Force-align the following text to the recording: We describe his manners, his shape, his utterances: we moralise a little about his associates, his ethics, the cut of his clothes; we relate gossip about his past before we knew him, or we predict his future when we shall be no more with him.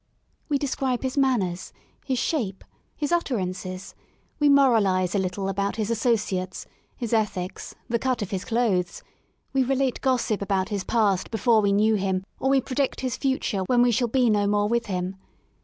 We 0.49 0.57
describe 0.57 1.03
his 1.03 1.15
manners, 1.15 1.73
his 2.03 2.17
shape, 2.17 2.63
his 2.97 3.11
utterances: 3.11 3.93
we 4.39 4.49
moralise 4.49 5.13
a 5.13 5.19
little 5.19 5.47
about 5.47 5.75
his 5.75 5.91
associates, 5.91 6.65
his 6.97 7.13
ethics, 7.13 7.75
the 7.87 7.99
cut 7.99 8.23
of 8.23 8.31
his 8.31 8.43
clothes; 8.43 9.03
we 9.53 9.63
relate 9.63 10.01
gossip 10.01 10.41
about 10.41 10.69
his 10.69 10.83
past 10.83 11.29
before 11.29 11.61
we 11.61 11.71
knew 11.71 11.93
him, 11.93 12.23
or 12.39 12.49
we 12.49 12.61
predict 12.61 13.01
his 13.01 13.15
future 13.15 13.59
when 13.67 13.83
we 13.83 13.91
shall 13.91 14.07
be 14.07 14.27
no 14.27 14.47
more 14.47 14.67
with 14.67 14.87
him. 14.87 15.17